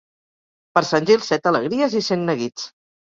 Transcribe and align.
Per 0.77 0.81
Sant 0.91 1.05
Gil, 1.09 1.21
set 1.25 1.49
alegries 1.51 1.93
i 1.99 2.01
cent 2.09 2.25
neguits. 2.31 2.67